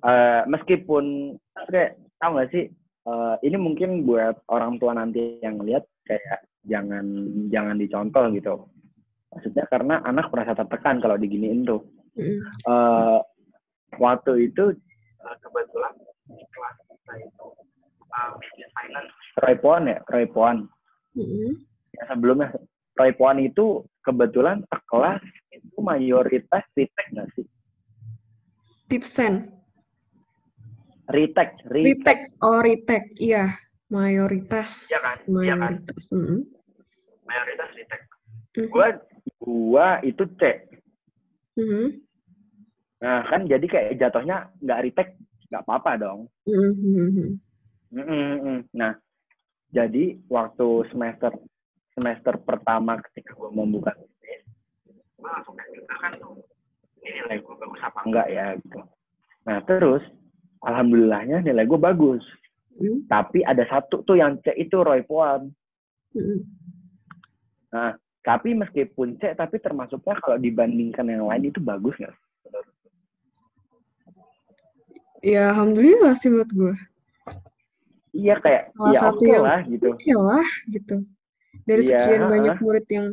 Eh, 0.00 0.42
meskipun 0.48 1.04
kayak 1.72 1.96
tahu 2.20 2.30
nggak 2.36 2.50
sih 2.52 2.64
eh, 3.08 3.34
ini 3.44 3.56
mungkin 3.56 4.04
buat 4.04 4.44
orang 4.52 4.76
tua 4.76 4.92
nanti 4.92 5.40
yang 5.40 5.60
lihat 5.64 5.88
kayak 6.04 6.44
jangan 6.68 7.04
jangan 7.48 7.80
dicontoh 7.80 8.28
gitu 8.36 8.68
maksudnya 9.32 9.64
karena 9.72 10.04
anak 10.04 10.28
merasa 10.28 10.52
tertekan 10.52 11.00
kalau 11.00 11.16
diginiin 11.16 11.64
tuh 11.64 11.80
Mm. 12.18 12.42
eh 12.42 13.18
waktu 14.02 14.50
itu 14.50 14.74
eh, 15.22 15.36
kebetulan 15.38 15.94
di 16.26 16.42
kelas 16.50 16.76
kita 16.90 17.12
itu 17.22 17.46
business 18.34 18.70
finance 18.74 19.14
Roy 19.38 19.54
Puan 19.62 19.86
ya 19.86 20.02
Roy 20.10 20.26
Puan 20.26 20.66
Mm. 21.10 21.58
ya 21.90 22.02
sebelumnya 22.06 22.54
Roy 22.94 23.10
Puan 23.12 23.42
itu 23.42 23.82
kebetulan 24.00 24.62
per 24.70 24.78
kelas 24.86 25.18
itu 25.50 25.78
mayoritas 25.82 26.62
retake 26.74 27.10
nggak 27.10 27.28
sih 27.34 27.46
Tipsen. 28.86 29.50
retake 31.10 31.54
Retake. 31.66 32.34
Oh, 32.42 32.58
retake. 32.58 33.14
Iya. 33.18 33.54
Mayoritas. 33.86 34.86
Iya 34.86 34.98
kan? 35.02 35.18
Iya 35.26 35.54
kan? 35.58 35.72
Mayoritas. 35.82 36.02
Mm. 36.10 36.38
mayoritas 37.26 37.68
retake 37.74 38.06
Mhm. 38.50 38.66
gua 38.70 38.88
gua 39.38 39.88
itu 40.02 40.22
C 40.38 40.42
Mhm. 41.54 41.86
nah 42.98 43.22
kan 43.26 43.46
jadi 43.46 43.66
kayak 43.66 43.98
jatuhnya 43.98 44.50
nggak 44.58 44.80
retake 44.86 45.12
nggak 45.50 45.62
apa-apa 45.66 45.92
dong 45.98 46.20
Mhm. 46.46 47.38
Mm-mm-mm. 47.90 48.70
Nah, 48.70 48.94
jadi 49.70 50.18
waktu 50.26 50.66
semester 50.90 51.30
semester 51.94 52.34
pertama 52.42 52.98
ketika 53.10 53.34
gue 53.38 53.50
mau 53.54 53.66
buka 53.66 53.94
bisnis, 53.94 54.42
gue 55.18 55.28
langsung 55.30 55.54
kan 55.54 56.12
tuh, 56.18 56.42
ini 57.02 57.22
nilai 57.22 57.38
gue 57.38 57.54
bagus 57.54 57.80
apa 57.82 57.98
enggak 58.06 58.28
ya 58.30 58.46
gitu. 58.58 58.80
Nah 59.46 59.58
terus, 59.66 60.02
alhamdulillahnya 60.66 61.42
nilai 61.46 61.64
gue 61.66 61.80
bagus. 61.80 62.22
Mhm. 62.80 63.06
Tapi 63.06 63.44
ada 63.44 63.62
satu 63.68 64.00
tuh 64.02 64.16
yang 64.16 64.40
C 64.40 64.54
itu 64.56 64.80
Roy 64.80 65.04
Puan. 65.04 65.52
Mhm. 66.16 66.38
Nah, 67.70 67.94
tapi 68.26 68.56
meskipun 68.56 69.20
C, 69.22 69.36
tapi 69.38 69.62
termasuknya 69.62 70.18
kalau 70.18 70.38
dibandingkan 70.40 71.06
yang 71.06 71.28
lain 71.30 71.52
itu 71.52 71.62
bagus 71.62 71.94
nggak? 72.00 72.16
Ya, 75.20 75.52
alhamdulillah 75.52 76.16
sih 76.16 76.32
menurut 76.32 76.50
gue. 76.50 76.74
Iya 78.10 78.34
kayak, 78.38 78.62
Salah 78.74 78.90
ya 78.90 79.00
satu 79.00 79.22
oke 79.22 79.26
yang- 79.30 79.44
lah 79.44 79.60
gitu. 79.64 79.86
Oke 79.88 80.12
lah, 80.12 80.46
gitu. 80.66 80.96
Dari 81.62 81.82
Iya, 81.82 81.98
sekian 82.00 82.22
banyak 82.26 82.54
heeh. 82.54 82.64
murid 82.64 82.86
yang 82.90 83.08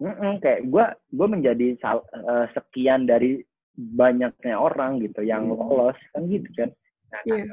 Mm-mm, 0.00 0.40
kayak 0.40 0.64
gue 0.64 0.84
gue 1.12 1.26
menjadi 1.28 1.66
sal- 1.76 2.08
eh, 2.08 2.46
sekian 2.56 3.04
dari 3.04 3.44
banyaknya 3.76 4.56
orang 4.56 4.96
gitu 4.96 5.20
yang 5.20 5.44
lolos 5.46 5.92
kan 6.12 6.24
gitu 6.24 6.48
kan 6.56 6.72
nah, 7.12 7.20
Iya. 7.28 7.52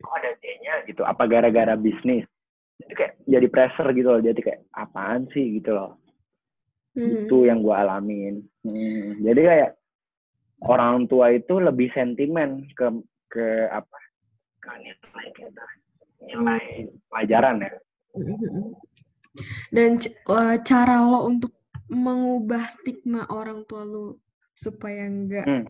kok 0.00 0.12
ada 0.16 0.30
D-nya 0.40 0.74
gitu 0.88 1.04
apa 1.04 1.20
gara-gara 1.28 1.76
bisnis 1.76 2.24
itu 2.80 2.92
kayak 2.92 3.20
jadi 3.24 3.46
pressure 3.46 3.92
gitu 3.92 4.08
loh 4.08 4.22
jadi 4.24 4.40
kayak 4.40 4.60
apaan 4.72 5.28
sih 5.32 5.60
gitu 5.60 5.76
loh 5.76 6.00
Mhm. 6.96 7.28
itu 7.28 7.36
yang 7.44 7.60
gue 7.60 7.76
alamin 7.76 8.40
Hmm, 8.64 9.20
jadi 9.20 9.40
kayak 9.44 9.70
orang 10.64 11.04
tua 11.06 11.28
itu 11.28 11.60
lebih 11.60 11.92
sentimen 11.92 12.64
ke 12.72 12.88
ke 13.32 13.66
apa? 13.70 13.98
Ke 14.62 14.70
nilai 14.80 15.26
kita. 15.34 15.66
Nilai 16.26 16.62
pelajaran 17.12 17.62
ya. 17.62 17.72
Dan 19.70 20.00
eh, 20.00 20.56
cara 20.64 20.96
lo 21.04 21.28
untuk 21.28 21.52
mengubah 21.92 22.66
stigma 22.66 23.28
orang 23.30 23.62
tua 23.68 23.84
lo 23.86 24.18
supaya 24.56 25.06
enggak. 25.06 25.46
Hmm. 25.46 25.64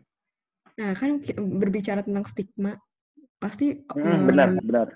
Nah, 0.77 0.93
kan 0.95 1.21
berbicara 1.59 2.05
tentang 2.05 2.25
stigma 2.29 2.77
pasti 3.37 3.85
Hmm, 3.93 4.01
eh, 4.01 4.21
benar 4.33 4.49
benar. 4.65 4.89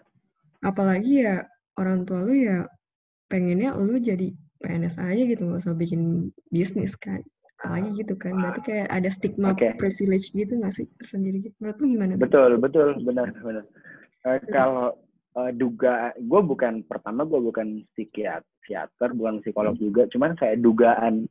apalagi 0.64 1.24
ya 1.24 1.44
orang 1.76 2.08
tua 2.08 2.24
lu 2.24 2.32
ya 2.36 2.64
pengennya 3.28 3.76
lu 3.76 4.00
jadi 4.00 4.32
PNS 4.60 4.96
aja 4.96 5.22
gitu 5.24 5.44
nggak 5.44 5.60
usah 5.64 5.76
bikin 5.76 6.32
bisnis 6.52 6.96
kan 6.96 7.20
apalagi 7.60 7.92
gitu 8.00 8.16
kan 8.16 8.32
berarti 8.40 8.60
kayak 8.64 8.88
ada 8.88 9.08
stigma 9.12 9.52
Oke. 9.52 9.76
privilege 9.76 10.32
gitu 10.32 10.56
nggak 10.56 10.72
sih 10.72 10.88
sendiri 11.04 11.44
gitu 11.44 11.52
menurut 11.60 11.76
lu 11.84 11.86
gimana? 11.92 12.12
Betul, 12.16 12.56
betul, 12.56 12.88
benar, 13.04 13.28
benar. 13.36 13.64
Eh, 14.24 14.40
kalau 14.48 14.96
eh, 15.36 15.52
duga, 15.52 16.16
gue 16.16 16.40
bukan 16.40 16.80
pertama 16.88 17.28
gue 17.28 17.36
bukan 17.36 17.84
psikiater, 17.92 19.12
bukan 19.12 19.44
psikolog 19.44 19.76
juga, 19.76 20.08
cuman 20.08 20.32
kayak 20.40 20.64
dugaan, 20.64 21.28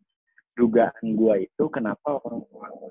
dugaan 0.54 1.06
gue 1.18 1.50
itu 1.50 1.64
kenapa 1.74 2.22
orang 2.22 2.46
tua 2.54 2.68
gue 2.78 2.90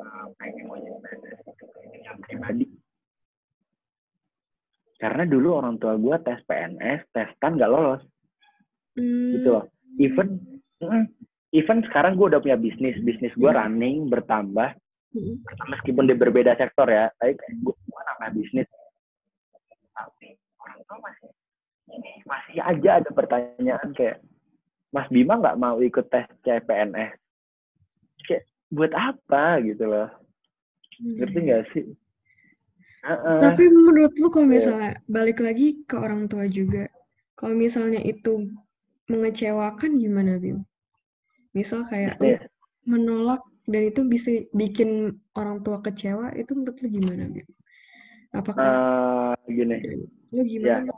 eh, 0.00 0.26
pengen 0.40 0.64
mau 0.64 0.80
jadi 0.80 0.96
PNS 1.04 1.40
itu 1.52 1.64
ini 1.84 1.98
yang 2.00 2.16
pribadi. 2.24 2.66
Karena 4.96 5.28
dulu 5.28 5.48
orang 5.60 5.76
tua 5.76 6.00
gue 6.00 6.16
tes 6.24 6.40
PNS, 6.48 7.12
testan 7.12 7.60
nggak 7.60 7.68
lolos, 7.68 8.00
Hmm, 8.94 9.34
gitu 9.38 9.48
loh. 9.50 9.64
Even, 9.98 10.38
mm, 10.78 11.06
even 11.54 11.86
sekarang 11.86 12.18
gue 12.18 12.26
udah 12.26 12.42
punya 12.42 12.58
bisnis, 12.58 12.98
bisnis 13.00 13.30
gue 13.38 13.46
Hmm. 13.46 13.56
running 13.56 14.10
bertambah, 14.10 14.74
mm, 15.14 15.34
meskipun 15.70 16.04
di 16.04 16.14
berbeda 16.18 16.58
sektor 16.58 16.90
ya, 16.90 17.08
tapi 17.16 17.38
gue 17.62 17.74
nambah 17.78 18.30
bisnis. 18.34 18.66
Tapi 19.94 20.34
orang 20.58 20.80
tua 20.84 20.98
masih 20.98 21.30
ini 21.86 22.10
masih 22.26 22.58
aja 22.58 22.90
ada 22.98 23.10
pertanyaan 23.12 23.94
kayak 23.94 24.18
Mas 24.90 25.06
Bima 25.06 25.38
nggak 25.38 25.58
mau 25.58 25.78
ikut 25.78 26.10
tes 26.10 26.26
CPNS. 26.42 27.14
Kayak 28.26 28.42
buat 28.68 28.90
apa 28.90 29.62
gitu 29.62 29.86
loh. 29.86 30.10
mm. 30.98 31.14
Ngerti 31.22 31.38
nggak 31.38 31.62
sih? 31.70 31.84
Heeh. 33.04 33.38
Tapi 33.38 33.64
menurut 33.68 34.16
lu 34.16 34.32
kalau 34.32 34.48
Iya. 34.48 34.54
misalnya 34.58 34.92
balik 35.06 35.38
lagi 35.38 35.84
ke 35.84 35.94
orang 35.94 36.24
tua 36.26 36.48
juga, 36.48 36.88
kalau 37.36 37.52
misalnya 37.54 38.00
itu 38.00 38.48
mengecewakan 39.06 40.00
gimana 40.00 40.40
Bim? 40.40 40.64
Misal 41.54 41.86
kayak 41.86 42.18
lu 42.18 42.34
Iya. 42.34 42.38
menolak 42.84 43.40
dan 43.64 43.82
itu 43.86 44.04
bisa 44.04 44.28
bikin 44.52 45.16
orang 45.32 45.62
tua 45.62 45.80
kecewa 45.80 46.34
itu 46.34 46.52
menurut 46.52 46.76
lu 46.76 46.88
gimana 46.90 47.24
Bim? 47.26 47.48
Apakah 48.34 48.66
Eh, 49.40 49.54
gini, 49.54 49.76
lu 50.28 50.42
gimana 50.42 50.84
ya. 50.84 50.94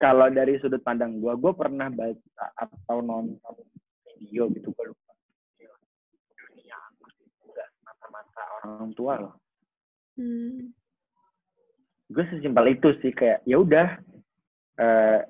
kalau 0.00 0.26
dari 0.28 0.56
sudut 0.58 0.80
pandang 0.80 1.20
gue, 1.20 1.30
gue 1.30 1.52
pernah 1.52 1.86
baca 1.86 2.44
atau 2.56 2.98
nonton 2.98 3.54
video 4.16 4.48
gitu, 4.50 4.72
gue 4.72 4.84
lupa. 4.88 5.12
Dunia 6.32 6.78
nggak 7.44 7.68
mata-mata 7.84 8.42
orang 8.64 8.90
tua 8.96 9.14
loh. 9.20 9.34
Hmm. 10.16 10.72
Gue 12.08 12.24
sesimpel 12.32 12.72
itu 12.72 12.88
sih 12.98 13.12
kayak 13.12 13.44
ya 13.44 13.60
udah. 13.60 14.00
eh, 14.78 15.20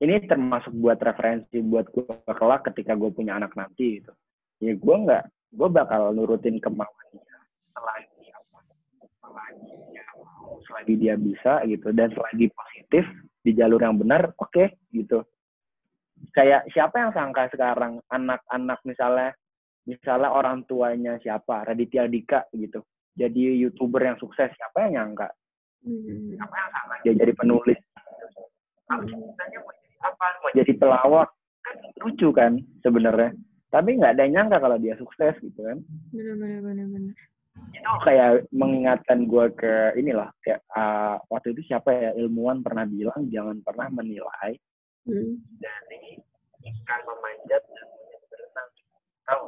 ini 0.00 0.24
termasuk 0.24 0.72
buat 0.76 0.98
referensi 1.00 1.60
buat 1.60 1.88
gue 1.92 2.08
kelak 2.24 2.66
ketika 2.72 2.96
gue 2.96 3.10
punya 3.12 3.36
anak 3.36 3.52
nanti 3.56 4.00
gitu. 4.00 4.12
Ya 4.60 4.76
gue 4.76 4.96
nggak, 5.06 5.24
gue 5.56 5.68
bakal 5.68 6.12
nurutin 6.16 6.60
kemauan 6.60 7.06
dia 7.12 7.38
selagi 7.76 8.24
apa, 8.32 8.58
selagi 9.20 9.72
dia 9.92 10.04
mau, 10.16 10.60
selagi 10.64 10.94
dia 10.96 11.14
bisa 11.16 11.52
gitu 11.68 11.88
dan 11.92 12.08
selagi 12.12 12.46
positif 12.52 13.04
di 13.40 13.56
jalur 13.56 13.80
yang 13.80 13.96
benar, 13.96 14.32
oke 14.36 14.76
gitu. 14.92 15.24
Kayak 16.36 16.68
siapa 16.72 17.00
yang 17.00 17.12
sangka 17.16 17.48
sekarang 17.48 18.04
anak-anak 18.12 18.80
misalnya 18.84 19.32
misalnya 19.88 20.28
orang 20.28 20.62
tuanya 20.68 21.16
siapa 21.24 21.64
Raditya 21.64 22.04
Dika 22.06 22.46
gitu 22.52 22.84
jadi 23.16 23.58
youtuber 23.66 24.04
yang 24.04 24.16
sukses 24.20 24.52
siapa 24.54 24.86
yang 24.88 25.12
nyangka 25.12 25.28
Hmm. 25.80 26.36
siapa 26.36 26.52
yang 26.60 26.70
sangka 26.76 26.94
dia 27.00 27.12
jadi 27.16 27.32
penulis 27.32 27.80
Kalau 28.84 29.00
ceritanya 29.08 29.58
mau 29.64 29.72
jadi 29.72 29.79
apa 30.00 30.24
mau 30.40 30.50
jadi 30.52 30.72
pelawak 30.76 31.28
kan 31.60 31.76
lucu 32.00 32.28
kan 32.32 32.52
sebenarnya 32.80 33.36
tapi 33.70 33.94
nggak 33.94 34.16
ada 34.16 34.22
yang 34.26 34.32
nyangka 34.34 34.58
kalau 34.58 34.76
dia 34.76 34.96
sukses 34.96 35.36
gitu 35.38 35.60
kan 35.60 35.78
Benar 36.10 36.34
benar 36.36 36.60
benar 36.64 36.86
benar. 36.88 37.14
itu 37.70 37.90
kayak 38.02 38.30
mengingatkan 38.50 39.28
gue 39.28 39.46
ke 39.54 39.74
inilah 39.94 40.32
kayak 40.40 40.64
ah, 40.72 41.20
waktu 41.28 41.52
itu 41.52 41.68
siapa 41.68 41.92
ya 41.92 42.10
ilmuwan 42.16 42.64
pernah 42.64 42.82
bilang 42.84 43.28
jangan 43.28 43.60
pernah 43.60 43.86
menilai 43.90 44.56
Hmm. 45.08 45.40
dari 45.56 46.20
ikan 46.60 47.00
memanjat 47.08 47.64
dan 47.72 47.88
berenang 48.28 48.68
tahu 49.24 49.44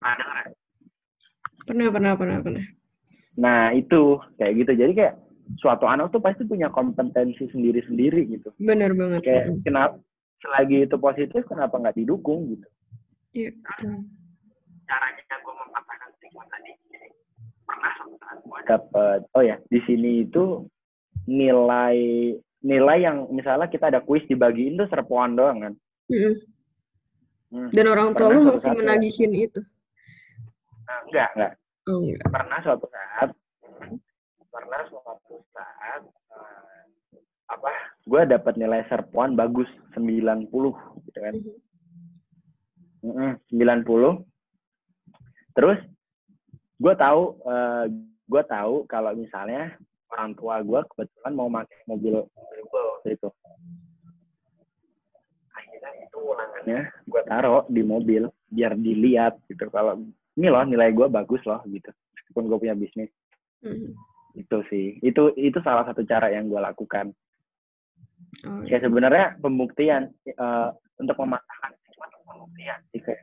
nggak? 0.00 0.48
Pernah 1.68 1.88
pernah 1.92 2.12
pernah 2.16 2.38
pernah. 2.40 2.64
Nah 3.36 3.76
itu 3.76 4.16
kayak 4.40 4.64
gitu. 4.64 4.72
Jadi 4.72 4.92
kayak 4.96 5.14
suatu 5.60 5.84
anak 5.84 6.10
tuh 6.10 6.20
pasti 6.20 6.44
punya 6.48 6.72
kompetensi 6.72 7.48
sendiri-sendiri 7.50 8.20
gitu. 8.32 8.48
Benar 8.60 8.96
banget. 8.96 9.20
Kayak 9.24 9.44
Mm. 9.50 9.60
kenapa 9.64 9.96
selagi 10.44 10.76
itu 10.84 10.96
positif 11.00 11.42
kenapa 11.48 11.74
nggak 11.80 11.96
didukung 11.96 12.52
gitu? 12.52 12.68
Iya, 13.34 13.50
betul. 13.56 14.04
Caranya 14.84 15.36
gue 15.40 15.54
mematahkan 15.56 16.10
stigma 16.20 16.44
tadi. 16.52 16.70
Pernah 17.64 17.90
suatu 17.96 18.16
saat 18.20 18.38
gue 18.44 18.60
dapet 18.68 19.20
oh 19.32 19.42
ya 19.42 19.56
di 19.72 19.80
sini 19.88 20.28
itu 20.28 20.68
nilai 21.24 21.98
nilai 22.64 22.98
yang 23.00 23.28
misalnya 23.32 23.68
kita 23.68 23.88
ada 23.88 24.00
kuis 24.04 24.24
dibagiin 24.28 24.76
tuh 24.76 24.88
serpuan 24.92 25.36
doang 25.36 25.64
kan. 25.64 25.74
Hmm. 26.08 27.70
Dan 27.72 27.86
orang 27.86 28.12
tua 28.18 28.28
lu 28.34 28.50
masih 28.50 28.72
ya. 28.72 28.76
menagihin 28.76 29.32
itu. 29.32 29.60
Nah, 30.84 30.98
enggak 31.08 31.28
enggak. 31.36 31.52
Oh 31.88 31.98
enggak. 32.04 32.28
Pernah 32.28 32.58
suatu 32.60 32.86
saat 32.92 33.30
pernah 34.54 34.80
suatu 34.86 35.34
saat 35.50 36.02
eh, 36.06 36.82
apa 37.50 37.70
gue 38.04 38.22
dapat 38.28 38.54
nilai 38.60 38.84
serpuan 38.88 39.32
bagus 39.32 39.68
90 39.96 40.48
gitu 41.08 41.18
kan. 41.18 41.34
Mm-mm, 43.04 43.30
90. 43.52 44.24
Terus 45.56 45.78
gue 46.80 46.94
tahu 46.96 47.22
eh, 47.48 47.84
gue 48.28 48.42
tahu 48.48 48.84
kalau 48.88 49.12
misalnya 49.16 49.76
orang 50.12 50.36
tua 50.36 50.60
gue 50.60 50.80
kebetulan 50.92 51.32
mau 51.32 51.48
pakai 51.48 51.80
mobil 51.88 52.14
mobil 52.24 52.60
gue 52.64 52.82
waktu 52.92 53.08
itu. 53.16 53.28
Akhirnya 55.54 55.90
itu 56.04 56.18
ulangannya 56.20 56.80
gue 57.08 57.22
taruh 57.24 57.64
di 57.72 57.82
mobil 57.82 58.28
biar 58.52 58.76
dilihat 58.76 59.40
gitu 59.48 59.66
kalau 59.72 59.98
ini 60.34 60.46
loh 60.50 60.62
nilai 60.66 60.90
gue 60.94 61.06
bagus 61.10 61.42
loh 61.46 61.62
gitu 61.66 61.90
meskipun 62.14 62.46
gue 62.50 62.58
punya 62.60 62.76
bisnis 62.76 63.10
Mm. 63.64 63.96
itu 64.36 64.58
sih 64.68 64.86
itu 65.00 65.32
itu 65.40 65.56
salah 65.64 65.88
satu 65.88 66.04
cara 66.04 66.28
yang 66.28 66.52
gue 66.52 66.60
lakukan 66.60 67.16
Oh, 68.42 68.62
kayak 68.66 68.82
sebenarnya 68.82 69.26
pembuktian 69.38 70.02
eh, 70.26 70.68
untuk 70.98 71.16
mematahkan 71.18 71.70
stigma 71.78 72.04
itu 72.10 72.18
pembuktian 72.26 72.78
sih 72.90 73.00
kayak 73.02 73.22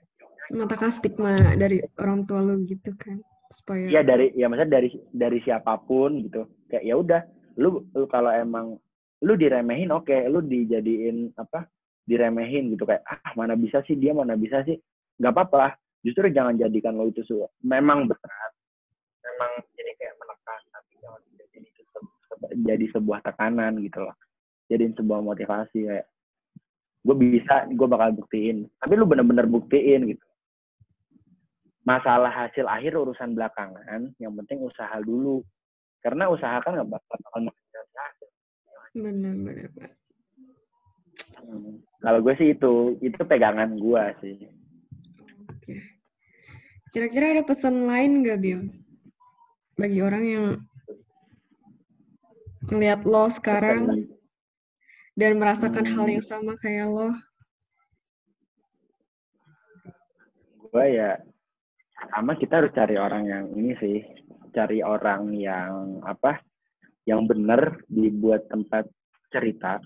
Matahkan 0.52 0.91
stigma 0.91 1.32
dari 1.56 1.80
orang 1.95 2.28
tua 2.28 2.43
lu 2.43 2.60
gitu 2.67 2.91
kan. 3.00 3.24
Supaya 3.56 3.88
Iya 3.88 4.02
dari 4.04 4.32
ya 4.36 4.52
maksudnya 4.52 4.80
dari 4.80 4.89
dari 5.12 5.39
siapa 5.43 5.80
pun 5.84 6.24
gitu. 6.28 6.47
Kayak 6.67 6.84
ya 6.84 6.95
udah, 7.00 7.21
lu 7.56 7.88
lu 7.95 8.06
kalau 8.12 8.32
emang 8.32 8.76
lu 9.24 9.34
diremehin 9.36 9.91
oke, 9.91 10.15
lu 10.28 10.39
dijadiin 10.43 11.36
apa? 11.39 11.67
diremehin 12.02 12.74
gitu 12.74 12.84
kayak 12.84 13.06
ah 13.08 13.32
mana 13.38 13.54
bisa 13.56 13.80
sih 13.88 13.95
dia 13.95 14.12
mana 14.12 14.36
bisa 14.36 14.65
sih. 14.67 14.76
nggak 15.21 15.32
apa-apa. 15.32 15.78
Justru 16.02 16.28
jangan 16.34 16.58
jadikan 16.58 16.97
lo 16.97 17.08
itu 17.08 17.21
su 17.24 17.39
memang 17.62 18.10
berat. 18.10 18.52
Memang 19.24 19.52
jadi 19.78 19.91
kayak 20.02 20.13
menekan 20.19 20.60
tapi 20.74 20.91
jangan 21.00 21.21
jadi 21.38 21.58
itu 21.62 22.00
se- 22.28 22.58
jadi 22.67 22.86
sebuah 22.91 23.19
tekanan 23.24 23.80
gitu 23.86 24.04
loh. 24.04 24.15
Jadiin 24.72 24.96
sebuah 24.96 25.20
motivasi 25.20 25.92
kayak 25.92 26.08
gue 27.02 27.16
bisa, 27.20 27.68
gue 27.68 27.88
bakal 27.92 28.16
buktiin. 28.16 28.72
Tapi 28.80 28.94
lu 28.96 29.04
bener-bener 29.04 29.44
buktiin 29.52 30.16
gitu 30.16 30.26
masalah 31.82 32.30
hasil 32.30 32.70
akhir 32.70 32.94
urusan 32.94 33.34
belakangan 33.34 34.14
yang 34.22 34.38
penting 34.38 34.62
usaha 34.62 34.94
dulu 35.02 35.42
karena 36.06 36.30
usaha 36.30 36.62
kan 36.62 36.78
nggak 36.78 36.90
bakal 36.90 37.18
bakal 37.26 37.40
hasil. 37.50 38.30
Hmm. 38.92 39.48
kalau 42.04 42.20
gue 42.22 42.34
sih 42.38 42.54
itu 42.54 43.00
itu 43.02 43.22
pegangan 43.26 43.80
gue 43.80 44.04
sih 44.22 44.36
Oke. 45.48 45.80
Kira-kira 46.92 47.38
ada 47.38 47.44
pesan 47.48 47.88
lain 47.88 48.26
nggak 48.26 48.40
Bim? 48.42 48.62
Bagi 49.80 50.00
orang 50.04 50.24
yang 50.28 50.46
ngelihat 52.68 53.08
lo 53.08 53.32
sekarang 53.32 54.12
dan 55.15 55.36
merasakan 55.36 55.84
hal 55.84 56.08
yang 56.08 56.24
sama 56.24 56.56
kayak 56.60 56.88
lo. 56.88 57.12
gue 60.71 60.88
ya 60.88 61.19
pertama 62.00 62.32
kita 62.39 62.63
harus 62.63 62.71
cari 62.71 62.95
orang 62.95 63.28
yang 63.28 63.45
ini 63.60 63.76
sih 63.76 64.00
cari 64.56 64.80
orang 64.80 65.36
yang 65.36 66.00
apa 66.08 66.39
yang 67.04 67.28
benar 67.28 67.76
dibuat 67.91 68.47
tempat 68.47 68.88
cerita 69.36 69.84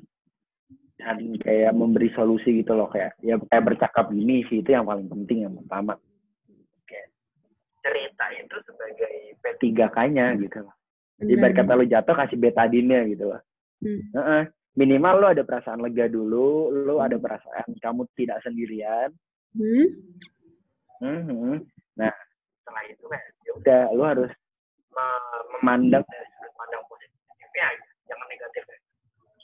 dan 1.01 1.17
kayak 1.41 1.73
memberi 1.73 2.13
solusi 2.13 2.61
gitu 2.61 2.77
loh 2.77 2.85
kayak 2.93 3.17
ya 3.25 3.41
kayak 3.49 3.65
bercakap 3.65 4.13
gini 4.13 4.45
sih 4.45 4.61
itu 4.61 4.77
yang 4.77 4.85
paling 4.85 5.09
penting 5.09 5.49
yang 5.49 5.57
pertama 5.57 5.97
kayak 6.85 7.09
cerita 7.81 8.25
itu 8.37 8.55
sebagai 8.69 9.13
P3K-nya 9.41 10.37
gitu 10.37 10.69
loh 10.69 10.75
ibarat 11.25 11.57
kata 11.57 11.73
lo 11.73 11.83
jatuh 11.89 12.13
kasih 12.13 12.37
betadinnya 12.37 13.09
gitu 13.09 13.33
loh 13.33 13.41
Hmm. 13.83 14.01
Heeh. 14.15 14.43
Minimal 14.75 15.15
lo 15.19 15.27
ada 15.31 15.43
perasaan 15.43 15.79
lega 15.81 16.07
dulu 16.07 16.71
lo 16.71 16.99
ada 16.99 17.15
perasaan 17.15 17.75
kamu 17.79 18.05
tidak 18.15 18.39
sendirian 18.43 19.11
Hmm? 19.55 19.87
Mhm. 20.99 21.63
Nah, 21.95 22.11
setelah 22.59 22.83
itu 22.91 23.03
kayak 23.07 23.25
ya 23.47 23.51
udah 23.55 23.81
lu 23.95 24.03
harus 24.03 24.31
me- 24.91 25.43
memandang 25.55 26.03
dari 26.03 26.27
sudut 26.35 26.51
pandang 26.59 26.83
positifnya 26.91 27.63
aja, 27.71 27.87
jangan 28.11 28.27
negatif. 28.27 28.63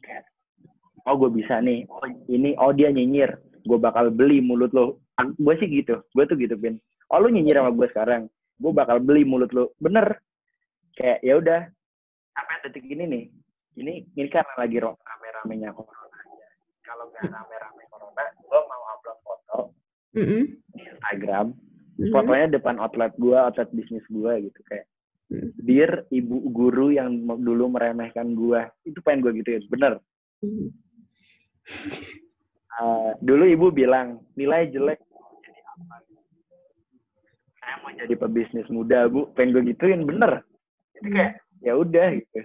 Kayak, 0.03 0.23
oh 1.07 1.15
gue 1.15 1.31
bisa 1.31 1.63
nih, 1.63 1.87
oh 1.87 2.03
ini, 2.27 2.55
oh 2.59 2.75
dia 2.75 2.91
nyinyir, 2.91 3.39
gue 3.63 3.79
bakal 3.79 4.11
beli 4.11 4.43
mulut 4.43 4.71
lo. 4.75 4.99
Gue 5.39 5.55
sih 5.63 5.71
gitu, 5.71 6.03
gue 6.11 6.23
tuh 6.27 6.35
gitu 6.35 6.59
pin. 6.59 6.75
Oh 7.07 7.23
lu 7.23 7.31
nyinyir 7.31 7.63
sama 7.63 7.71
gue 7.71 7.87
sekarang, 7.87 8.27
gue 8.59 8.71
bakal 8.75 8.99
beli 8.99 9.23
mulut 9.23 9.51
lo. 9.55 9.71
Bener, 9.79 10.19
kayak 10.99 11.23
ya 11.23 11.39
udah. 11.39 11.61
Sampai 12.35 12.63
detik 12.67 12.83
ini 12.83 13.03
nih, 13.07 13.23
ini 13.75 14.03
ini 14.12 14.27
karena 14.27 14.53
lagi 14.57 14.77
rame-ramenya 14.77 15.71
corona 15.71 16.07
aja. 16.17 16.47
Kalau 16.81 17.07
nggak 17.07 17.27
rame-rame 17.27 17.84
corona, 17.88 18.23
gue 18.36 18.62
mau 18.62 18.84
upload 18.91 19.19
foto 19.21 19.57
Mm-mm. 20.12 20.43
di 20.69 20.81
Instagram 20.81 21.47
Mhm. 21.93 22.10
fotonya 22.10 22.47
depan 22.49 22.79
outlet 22.79 23.13
gua, 23.15 23.47
outlet 23.47 23.69
bisnis 23.71 24.01
gua 24.07 24.36
gitu 24.38 24.57
kayak 24.65 24.88
Mhm. 25.29 25.49
dear 25.62 25.91
ibu 26.10 26.39
guru 26.49 26.89
yang 26.89 27.13
dulu 27.38 27.67
meremehkan 27.67 28.34
gua 28.34 28.65
itu 28.84 28.97
pengen 28.99 29.21
gua 29.21 29.31
gituin 29.31 29.62
bener 29.67 29.99
Mhm. 30.41 30.67
Eh, 32.71 33.12
dulu 33.19 33.43
ibu 33.45 33.67
bilang 33.69 34.23
nilai 34.34 34.65
jelek 34.67 34.97
jadi 35.38 35.60
apa 35.62 35.95
saya 37.53 37.75
mau 37.79 37.91
jadi 37.91 38.15
pebisnis 38.15 38.67
muda 38.67 39.05
bu 39.05 39.27
pengen 39.31 39.53
gua 39.53 39.63
gituin 39.63 40.01
bener 40.01 40.41
jadi 40.95 41.07
kayak 41.12 41.34
ya 41.62 41.73
udah 41.75 42.07
gitu 42.15 42.39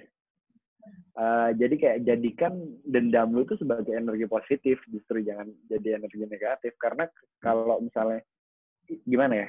Eh, 1.16 1.50
jadi 1.56 1.74
kayak 1.80 1.98
jadikan 2.04 2.60
dendam 2.84 3.32
lu 3.32 3.48
tuh 3.48 3.56
sebagai 3.56 3.88
energi 3.96 4.28
positif 4.28 4.76
justru 4.92 5.24
jangan 5.24 5.48
jadi 5.64 5.96
energi 5.96 6.28
negatif. 6.28 6.76
Karena 6.76 7.08
kalau 7.40 7.80
misalnya 7.80 8.20
gimana 9.08 9.48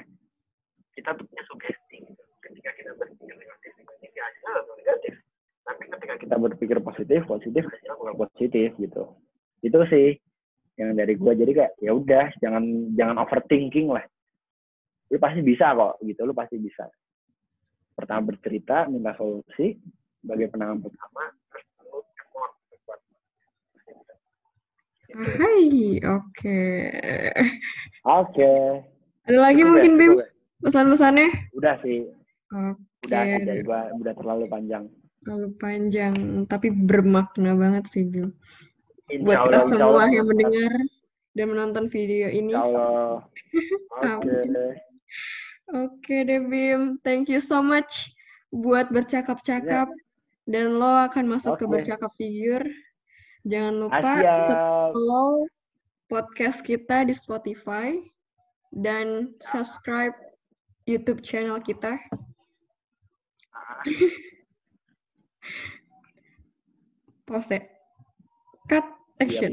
Kita 0.96 1.12
tuh 1.12 1.28
punya 1.28 1.44
sugesti 1.44 1.96
gitu. 2.08 2.24
ketika 2.48 2.72
kita 2.72 2.90
berpikir 2.96 3.36
negatif 3.36 3.70
negatif 3.76 4.10
ya 4.16 4.24
hasilnya 4.24 4.74
negatif. 4.80 5.14
Tapi 5.60 5.82
ketika 5.92 6.14
kita 6.16 6.36
berpikir 6.40 6.78
positif 6.80 7.20
positif 7.28 7.62
hasilnya 7.68 7.94
bakal 8.00 8.16
positif 8.24 8.68
gitu. 8.80 9.02
Itu 9.60 9.78
sih 9.92 10.16
yang 10.80 10.96
dari 10.96 11.20
gua. 11.20 11.36
Jadi 11.36 11.52
kayak 11.52 11.72
ya 11.84 11.92
udah 11.92 12.32
jangan 12.40 12.64
jangan 12.96 13.20
overthinking 13.20 13.92
lah. 13.92 14.08
Lu 15.12 15.20
pasti 15.20 15.44
bisa 15.44 15.76
kok 15.76 16.00
gitu. 16.00 16.24
Lu 16.24 16.32
pasti 16.32 16.56
bisa. 16.56 16.88
Pertama 17.92 18.32
bercerita 18.32 18.88
minta 18.88 19.12
solusi 19.20 19.76
sebagai 20.22 20.50
penanganan 20.50 20.82
pertama 20.82 21.30
terus 21.48 21.66
lu 21.86 21.98
effort 22.02 22.52
effort. 22.74 23.00
Hai, 25.08 25.96
oke. 26.04 26.60
oke 28.04 28.52
Ada 29.24 29.38
lagi 29.40 29.64
Cukup 29.64 29.70
mungkin 29.72 29.92
Bim 29.96 30.12
ya? 30.20 30.26
pesan-pesannya? 30.60 31.28
udah 31.56 31.74
sih 31.80 32.04
Oke, 32.52 33.08
udah 33.08 33.22
sih 33.24 33.44
dari 33.44 33.62
gua 33.64 33.88
udah 33.96 34.12
terlalu 34.12 34.44
panjang 34.52 34.84
terlalu 35.24 35.48
panjang 35.56 36.14
tapi 36.44 36.68
bermakna 36.68 37.56
banget 37.56 37.88
sih 37.88 38.04
Bim. 38.04 38.36
Insya 39.08 39.24
Buat 39.24 39.38
kita 39.40 39.48
Allah, 39.48 39.68
semua 39.72 39.88
Allah. 39.88 40.08
yang 40.12 40.26
mendengar 40.28 40.72
dan 41.32 41.46
menonton 41.48 41.84
video 41.88 42.28
ini. 42.28 42.52
Insya 42.52 42.60
Allah. 42.68 43.12
Oke. 44.20 44.36
Oke 45.68 46.16
deh 46.24 46.40
Bim, 46.44 47.00
thank 47.00 47.32
you 47.32 47.40
so 47.40 47.64
much 47.64 48.12
buat 48.52 48.92
bercakap-cakap 48.92 49.88
dan 50.44 50.76
lo 50.76 51.08
akan 51.08 51.24
masuk 51.32 51.56
ke 51.56 51.64
Oke. 51.64 51.80
bercakap 51.80 52.12
figur. 52.20 52.60
Jangan 53.46 53.86
lupa 53.86 54.12
follow 54.90 55.46
podcast 56.10 56.64
kita 56.64 57.06
di 57.06 57.14
Spotify 57.14 57.94
dan 58.74 59.30
subscribe 59.38 60.14
YouTube 60.88 61.22
channel 61.22 61.60
kita. 61.62 61.94
Pause. 67.28 67.60
Cut 68.66 68.98
Iya, 69.18 69.26
action. 69.26 69.52